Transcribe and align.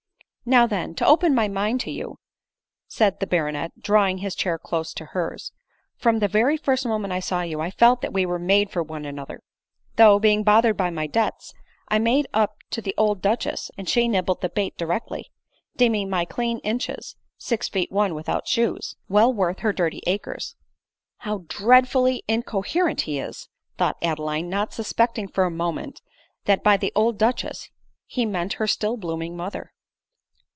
'* 0.41 0.45
Now 0.51 0.65
then, 0.65 0.95
to 0.95 1.05
open 1.05 1.35
my 1.35 1.47
mind 1.47 1.79
to 1.81 1.91
you," 1.91 2.17
said 2.87 3.19
the 3.19 3.27
bar 3.27 3.45
onet, 3.51 3.71
drawing 3.79 4.17
his 4.17 4.33
chair 4.33 4.57
close 4.57 4.91
to 4.95 5.05
hers;" 5.13 5.51
From 6.01 6.17
the 6.17 6.27
very 6.27 6.57
first 6.57 6.83
moment 6.83 7.13
I 7.13 7.19
saw 7.19 7.43
you, 7.43 7.61
I 7.61 7.69
felt 7.69 8.01
that 8.01 8.11
we 8.11 8.25
were 8.25 8.39
made 8.39 8.71
for 8.71 8.81
one 8.81 9.05
another; 9.05 9.43
though, 9.97 10.17
being 10.17 10.43
bothered 10.43 10.75
by 10.75 10.89
my 10.89 11.05
debts, 11.05 11.53
I 11.89 11.99
made 11.99 12.25
up 12.33 12.57
to 12.71 12.81
the 12.81 12.95
old 12.97 13.21
duchess, 13.21 13.69
and 13.77 13.87
she 13.87 14.07
nibbled 14.07 14.41
the 14.41 14.49
bait 14.49 14.75
directly— 14.79 15.29
deeming 15.77 16.09
ray 16.11 16.25
clean 16.25 16.57
inches 16.63 17.15
(six 17.37 17.69
jeet 17.69 17.91
one, 17.91 18.15
without 18.15 18.47
shoes,) 18.47 18.95
well 19.07 19.31
worth 19.31 19.59
her 19.59 19.71
dirty 19.71 20.01
acres."" 20.07 20.55
How 21.19 21.45
dreadfully 21.47 22.23
incoherent 22.27 23.01
he 23.01 23.19
is!" 23.19 23.47
thought 23.77 23.99
Adeline, 24.01 24.49
not 24.49 24.73
suspecting 24.73 25.27
for 25.27 25.43
a 25.43 25.51
moment, 25.51 26.01
that 26.45 26.63
by 26.63 26.77
the 26.77 26.91
old 26.95 27.19
duchess, 27.19 27.69
he 28.07 28.25
meant 28.25 28.53
her 28.53 28.65
still 28.67 28.97
blooming 28.97 29.37
mother. 29.37 29.71